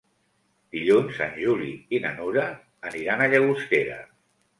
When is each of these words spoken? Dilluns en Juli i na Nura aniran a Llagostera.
Dilluns 0.75 1.19
en 1.25 1.35
Juli 1.41 1.67
i 1.97 1.99
na 2.05 2.13
Nura 2.15 2.45
aniran 2.91 3.21
a 3.21 3.29
Llagostera. 3.35 4.01